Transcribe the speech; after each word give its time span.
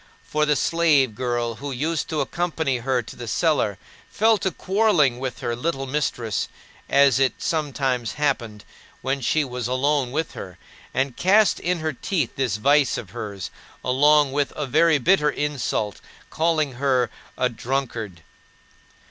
For 0.23 0.47
the 0.47 0.55
slave 0.55 1.13
girl 1.13 1.57
who 1.61 1.71
used 1.71 2.09
to 2.09 2.21
accompany 2.21 2.77
her 2.77 3.03
to 3.03 3.15
the 3.15 3.27
cellar 3.27 3.77
fell 4.09 4.39
to 4.39 4.49
quarreling 4.49 5.19
with 5.19 5.41
her 5.41 5.55
little 5.55 5.85
mistress, 5.85 6.47
as 6.89 7.19
it 7.19 7.35
sometimes 7.37 8.13
happened 8.13 8.65
when 9.03 9.21
she 9.21 9.43
was 9.45 9.67
alone 9.67 10.11
with 10.11 10.31
her, 10.31 10.57
and 10.91 11.15
cast 11.15 11.59
in 11.59 11.81
her 11.81 11.93
teeth 11.93 12.35
this 12.35 12.57
vice 12.57 12.97
of 12.97 13.11
hers, 13.11 13.51
along 13.83 14.31
with 14.31 14.51
a 14.55 14.65
very 14.65 14.97
bitter 14.97 15.29
insult: 15.29 16.01
calling 16.31 16.71
her 16.81 17.11
"a 17.37 17.47
drunkard." 17.47 18.23